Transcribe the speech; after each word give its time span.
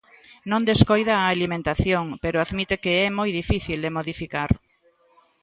Non 0.51 0.61
descoida 0.69 1.13
a 1.17 1.29
alimentación, 1.35 2.05
pero 2.23 2.37
admite 2.45 2.75
que 2.83 2.93
é 3.05 3.07
"moi 3.17 3.29
difícil 3.39 3.79
de 3.81 3.93
modificar". 3.97 4.51